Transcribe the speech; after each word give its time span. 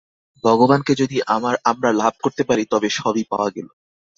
ভগবানকে 0.43 0.93
যদি 0.95 1.17
আমরা 1.65 1.89
লাভ 1.93 2.13
করতে 2.23 2.43
পারি, 2.43 2.63
তবে 2.65 2.87
সবই 2.99 3.23
পাওয়া 3.31 3.49
গেল। 3.55 3.67